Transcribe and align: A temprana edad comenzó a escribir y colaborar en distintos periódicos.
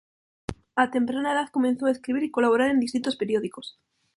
A 0.75 0.89
temprana 0.89 1.31
edad 1.33 1.49
comenzó 1.51 1.85
a 1.85 1.91
escribir 1.91 2.23
y 2.23 2.31
colaborar 2.31 2.71
en 2.71 2.79
distintos 2.79 3.17
periódicos. 3.17 3.77